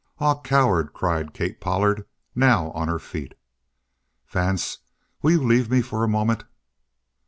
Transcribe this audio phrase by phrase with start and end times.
[0.17, 3.35] "Ah, coward!" cried Kate Pollard, now on her feet.
[4.27, 4.79] "Vance,
[5.21, 6.43] will you leave me for a moment?"